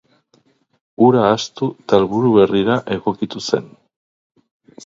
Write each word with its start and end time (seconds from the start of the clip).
Hura 1.07 1.19
ahaztu 1.25 1.69
eta 1.83 1.99
helburu 1.99 2.31
berrira 2.39 2.79
egokitu 2.97 3.43
zen. 3.49 3.69